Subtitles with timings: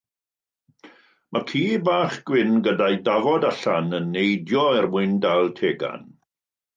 [1.35, 6.09] Mae ci bach gwyn gyda'i dafod allan yn neidio er mwyn dal tegan.